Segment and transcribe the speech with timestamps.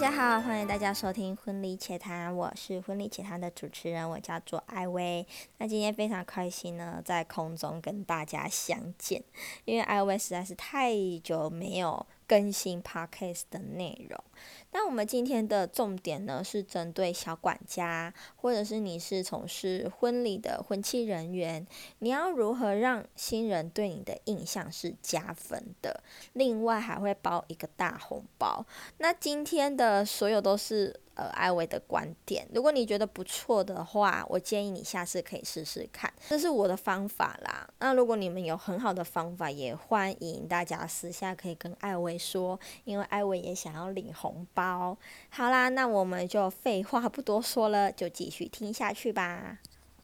[0.00, 5.26] 大家好，欢迎大家收听《婚礼且谈》，我是《婚礼且谈》的主持人，我叫做艾薇。
[5.56, 9.20] 那今天非常开心呢，在空中跟大家相见，
[9.64, 14.22] 因为艾薇实在是太久没有更新 podcast 的内容。
[14.70, 21.66] 那我们今天的重点呢，是针对小管家，或者是你是从事婚礼的婚庆人员，
[22.00, 26.02] 你要如何让新人对你的印象是加分的？
[26.34, 28.64] 另外还会包一个大红包。
[28.98, 37.68] 那今天的所有都是呃艾薇的观点，如果你觉得不错的话，我建议你下次可以试试看，这是我的方法啦。
[37.80, 44.96] 那如果你们有很好的方法，也欢迎大家私下可以跟艾薇说，因为艾薇也想要领红包。
[45.28, 49.58] 好啦，那我们就废话不多说了，就继续听下去吧。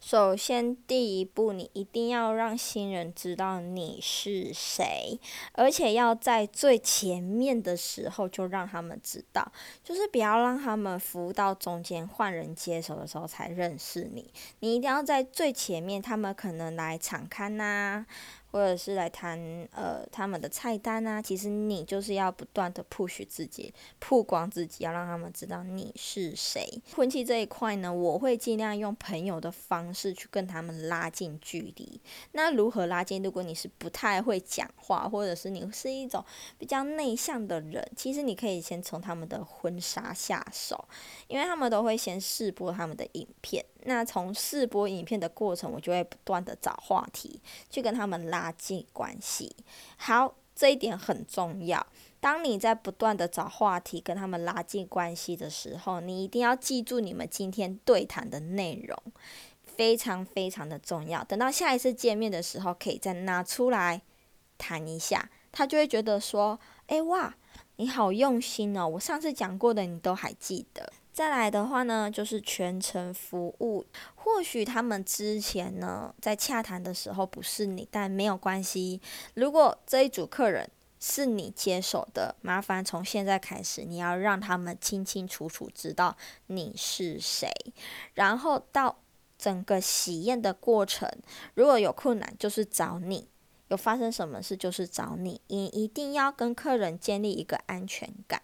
[0.06, 5.18] 首先，第一步，你一定要让新人知道你是谁，
[5.52, 9.50] 而且要在最前面的时候就让他们知道，
[9.82, 14.30] 就是不要让他们服务到中间换人接手的时候才认识你。
[14.58, 18.04] 你一定要在最前面，他们可能来场刊呐。
[18.54, 19.36] 或者是来谈
[19.72, 26.64] 呃他们的菜单啊，其实你就是要不断的 push 自己，曝光自己，要让他们知道你是谁。
[26.94, 32.00] 婚期这一块呢，我会尽量用朋友的方式去跟他们拉近距离。
[32.30, 33.20] 那如何拉近？
[33.24, 36.24] 如果你是不太会讲话，或者是你是一种
[36.56, 40.86] 比较内向的人，其实你可以先从他们的婚纱下手，
[41.26, 43.64] 因为他们都会先试播他们的影片。
[43.84, 47.40] 那从试播影片的过程，我就会不断的找话题
[47.70, 49.54] 去跟他们拉近关系。
[49.96, 51.86] 好，这一点很重要。
[52.20, 58.98] 当你在不断的找话题跟他们拉近关系的时候，你一定要记住你们今天对谈的内容，
[59.62, 61.22] 非常非常的重要。
[61.24, 64.00] 等到下一次见面的时候，可以再拿出来
[64.56, 66.58] 谈一下，他就会觉得说
[66.88, 67.34] ：“哎哇，
[67.76, 68.88] 你好用心哦！
[68.88, 73.86] 我上次讲过的，你都还记得。”再来的话呢，就是全程服务。
[74.16, 79.00] 或许他们之前呢在洽谈的时候不是你，但没有关系。
[79.34, 86.16] 如果这一组客人是你接手的，麻烦从现在开始，你要让他们清清楚楚知道
[86.48, 87.48] 你是谁。
[88.14, 88.98] 然后到
[89.38, 91.08] 整个喜宴的过程，
[91.54, 93.28] 如果有困难就是找你，
[93.68, 95.40] 有发生什么事就是找你。
[95.46, 98.42] 你一定要跟客人建立一个安全感。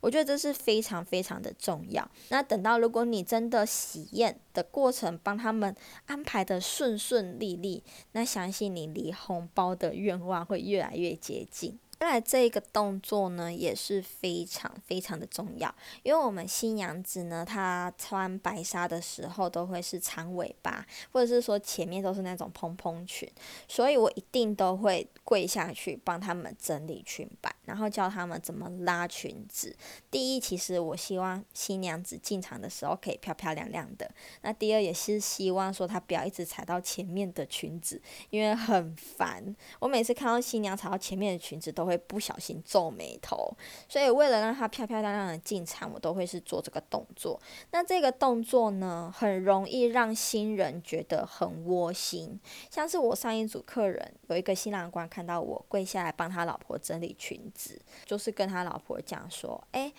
[0.00, 2.08] 我觉得这是非常非常的重要。
[2.28, 5.74] 那等到如果你真的喜宴的过程帮他们
[6.06, 7.82] 安排的顺顺利利，
[8.12, 11.78] 那相信你离红包的愿望会越来越接近。
[12.02, 23.30] 再来这个动作呢也是非常非常的重要，因为我们新娘子呢，她穿白纱的时候都会是长尾巴，或者是说前面都是那种蓬蓬裙，
[23.68, 29.72] 所以我一定都会跪下去帮他们整理裙摆，然后教他们怎么拉裙子。
[30.10, 34.04] 第一，其实我希望新娘子进场的时候可以漂漂亮亮的；
[34.40, 39.54] 那第二，也是希望说她不要一直踩到前面的裙子，因为很烦。
[39.78, 41.91] 我每次看到新娘踩到前面的裙子，都会。
[41.92, 43.54] 会不小心皱眉头，
[43.88, 47.40] 所以为了让她漂漂亮亮的进场，我都会是做这个动作。
[47.70, 52.40] 那这个动作呢，很容易让新人觉得很窝心。
[52.70, 59.92] 像是我上一组客人，有一个新郎官看到我跪下来帮他老婆整理裙子，就是跟他老婆讲说：“哎，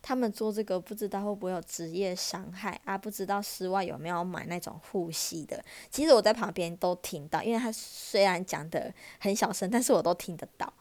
[0.00, 2.96] 他们做这个不知道会不会有职业伤害啊？
[2.96, 10.72] 不知道室外有没有买那种护膝的。”其实我在旁边都听到，因为他虽然讲的很小声，但是我都听得到。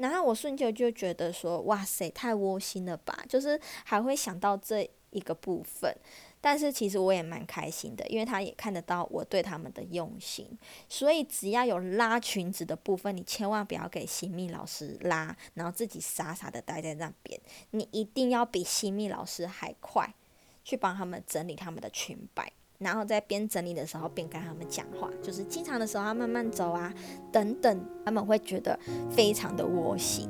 [0.00, 3.22] 然后我瞬间就觉得说，哇塞，太窝心了吧！
[3.28, 5.94] 就是还会想到这一个部分，
[6.40, 10.58] 但是其实我也蛮开心的，因为他也看得到我对他们的用心。
[10.88, 17.38] 所以只要有拉裙子的部分，你千万不要给新密老师拉，然后自己傻傻的待在那边。
[17.72, 20.14] 你一定要比新密老师还快，
[20.64, 22.50] 去帮他们整理他们的裙摆。
[22.80, 26.92] 然后在边整理的时候边跟他们讲话，就是经常的时候要慢慢走啊，
[27.30, 28.78] 等等，他们会觉得
[29.10, 30.28] 非常的窝心。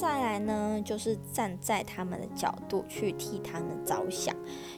[0.00, 4.32] 再来呢，就是站在他们的角度去替他们着想。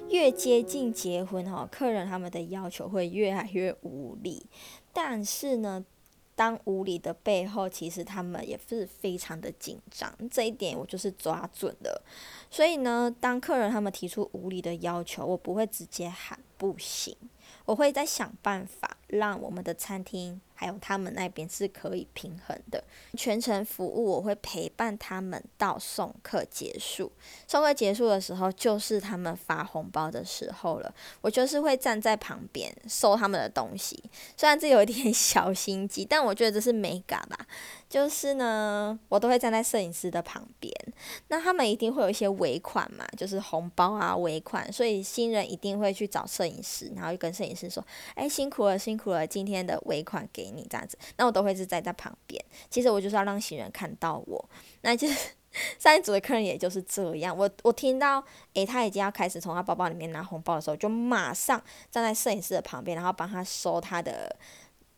[0.08, 4.46] 越接近结婚哈，客人他们的要求会越来越无理。
[4.94, 5.84] 但是呢，
[6.34, 10.10] 当无理的背后，其实他们也是非常的紧张。
[10.30, 12.02] 这一点我就是抓准了。
[12.50, 17.14] 所以呢，当客人他们提出无理的要求，我不会直接喊不行，
[17.66, 20.40] 我会再想办法让我们的餐厅。
[20.60, 22.84] 还有他们那边是可以平衡的，
[23.16, 27.10] 全程服务我会陪伴他们到送客结束。
[27.48, 30.94] 送客结束的时候，就是他们发红包的时候了。
[31.22, 34.04] 我就是会站在旁边收他们的东西，
[34.36, 37.38] 虽然这有一点 小心机，但我觉得这是美感吧。
[37.88, 40.70] 就是呢，我都会站在摄影师的旁边。
[41.28, 47.82] 那他们一定会有一些尾款嘛，就是红包啊尾款，所以新人一定会去找摄影师，然后就跟摄影师说
[48.14, 52.44] ：“哎，辛苦了，辛苦了，今天的尾款给。”你这样子，那我都会是站在旁边。
[52.68, 54.50] 其实我就是要让新人看到我。
[54.82, 55.30] 那就是
[55.78, 57.36] 上一组的客人也就是这样。
[57.36, 58.24] 我我听到
[58.54, 61.60] 诶，他已经要开始从他包包里面拿红包的时候，就马上
[61.90, 64.34] 站在摄影师的旁边，然后帮他收他的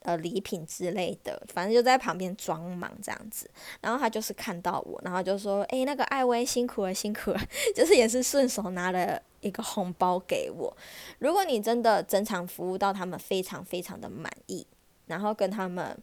[0.00, 1.42] 呃礼品之类的。
[1.48, 3.50] 反正就在旁边装忙这样子。
[3.80, 7.40] 然后他就是看到我，然后就说：“诶，那个艾薇辛苦了，辛苦了。
[7.74, 10.76] ”就是也是顺手拿了一个红包给我。
[11.18, 14.66] 如果你真的整场服务到他们非常非常的满意。
[15.12, 15.94] 然后跟他们，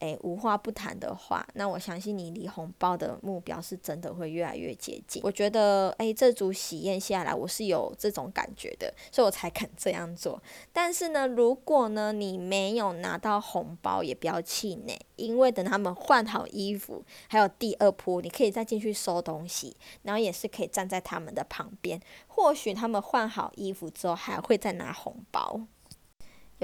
[0.00, 5.20] 诶无话不谈的话，那我相信你离红包的目标是真的会越来越接近。
[5.22, 10.42] 我觉得，诶这组喜宴下来，我是有这种感觉的，所以我才肯这样做。
[10.72, 22.00] 但是呢，如果呢你没有拿到红包，也不要气馁，因为等他们换好衣服，还有第二波，你可以再进去收东西，然后也是可以站在他们的旁边。
[22.26, 25.60] 或许他们换好衣服之后，还会再拿红包。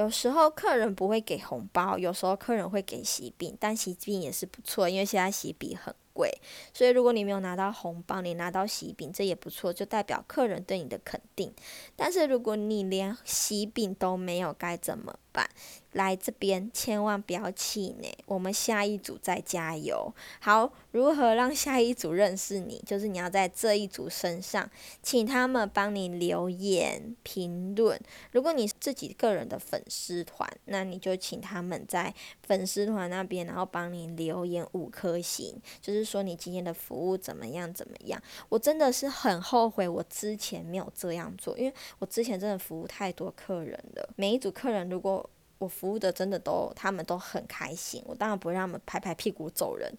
[0.00, 6.30] 有时候客人不会给红包，有时候客人会给喜饼，但喜饼也是不错，因为现在喜饼很贵，
[6.72, 11.52] 所以如果你没有拿到红包，你拿到喜饼，这也不错，就代表客人对你的肯定。
[11.96, 15.48] 但是如果你连喜饼都没有，该怎么办？
[15.92, 20.14] 来这边千万不要气馁，我们下一组再加油。
[20.38, 22.80] 好，如何让下一组认识你？
[22.86, 24.70] 就是你要在这一组身上，
[25.02, 28.00] 请他们帮你留言评论。
[28.30, 32.14] 如果你自己个人的粉丝团，那你就请他们在
[32.44, 38.20] 粉丝团那边，然后帮你留言五颗星，就是是说你今天的服务怎么样怎么样。
[38.48, 44.08] 我真的是很后悔，我之前没有这样做，因为我之前真的服务太多客人了。
[44.16, 48.02] 每一组客人如果我服务的真的都，他们都很开心。
[48.06, 49.92] 我当然不会让他们拍拍屁股走人，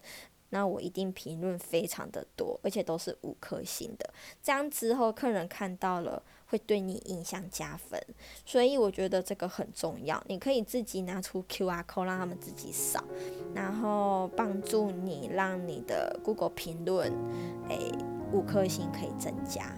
[0.54, 4.12] 那我一定评论非常的多，而且都是五颗星的。
[4.42, 7.98] 这样之后客人看到了，会对你印象加分。
[8.44, 10.22] 所以我觉得这个很重要。
[10.28, 13.02] 你可以自己拿出 QR code 让他们自己扫，
[13.54, 17.10] 然后帮助你让你的 Google 评论，
[17.70, 17.90] 诶，
[18.30, 19.74] 五颗星可以增加。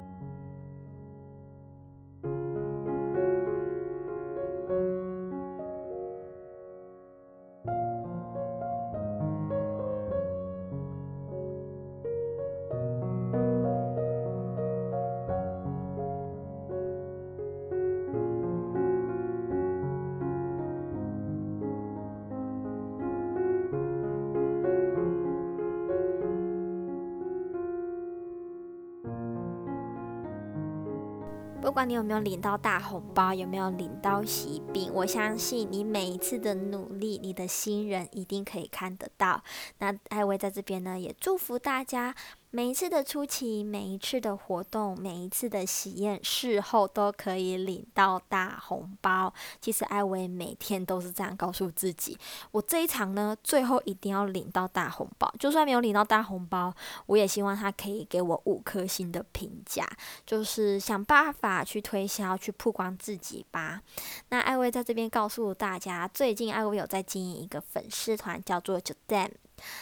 [31.75, 39.43] 管你有没有领到大红包，有没有领到喜饼，我相信你每一次的努力，你的新人一定可以看得到。
[39.79, 42.15] 那艾薇在这边呢，也祝福大家。
[42.55, 49.35] 每一次的出勤，每一次的活动，每一次的喜宴，事后都可以领到大红包。
[49.61, 52.17] 其实艾薇每天都是这样告诉自己：
[52.53, 55.29] 我这一场呢，最后一定要领到大红包。
[55.37, 56.73] 就算没有领到大红包，
[57.07, 59.85] 我也希望他可以给我五颗星的评价，
[60.25, 63.83] 就是想办法去推销、去曝光自己吧。
[64.29, 69.29] 那艾薇在这边告诉大家，最近艾薇有在经营一个粉丝团，叫做九蛋。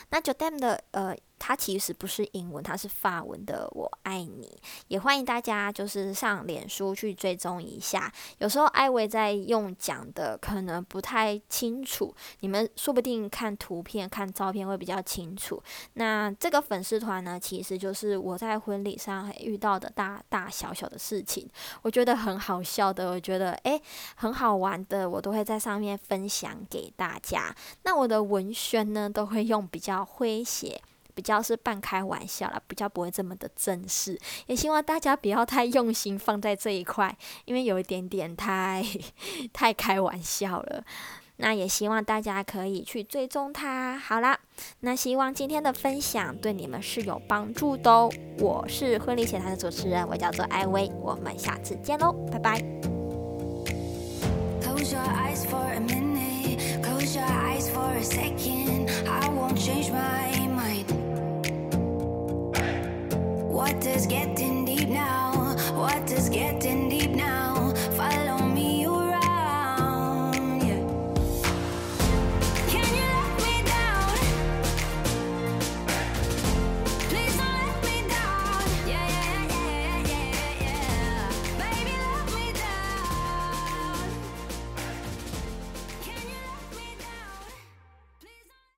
[0.09, 1.15] 那九蛋的呃。
[1.45, 4.57] 它其实不是英文，它是法文的“我爱你”。
[4.87, 8.13] 也欢迎大家就是上脸书去追踪一下。
[8.39, 15.61] 有时候艾薇在用讲的可能不太清楚，你们说不定看图片、看照片会比较清楚。
[15.95, 21.49] 那这个粉丝团呢，其实就是我在婚礼上遇到的大大小小的事情，
[21.83, 23.83] 我觉得很好笑的，我觉得诶
[24.15, 27.53] 很好玩的，我都会在上面分享给大家。
[27.83, 30.81] 那我的文宣呢，都会用比较诙谐。
[31.15, 38.85] 比较是半开玩笑啦，比较不会这么的正式，也希望大家不要太用心放在这一块，因为有一点点太
[39.53, 40.85] 太开玩笑了。
[41.37, 43.99] 那也希望大家可以去追踪他。
[43.99, 44.39] 好啦，
[44.81, 48.09] 那希望今天的分享对你们是有帮助的哦。
[48.39, 52.63] 我是婚礼前台的主持人，我叫做艾薇，我们下次见喽，拜拜。
[66.13, 66.82] is getting